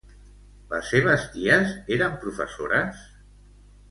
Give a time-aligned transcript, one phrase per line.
[0.71, 3.07] Les seves ties eren professores?